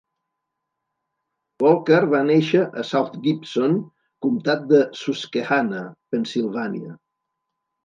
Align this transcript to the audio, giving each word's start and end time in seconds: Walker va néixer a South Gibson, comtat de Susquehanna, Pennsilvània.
Walker 1.63 1.99
va 2.13 2.21
néixer 2.29 2.63
a 2.63 2.87
South 2.93 3.19
Gibson, 3.29 3.77
comtat 4.27 4.67
de 4.73 4.81
Susquehanna, 5.03 5.85
Pennsilvània. 6.17 6.99